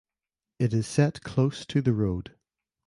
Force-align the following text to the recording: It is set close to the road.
It 0.57 0.73
is 0.73 0.87
set 0.87 1.21
close 1.21 1.63
to 1.67 1.79
the 1.79 1.93
road. 1.93 2.35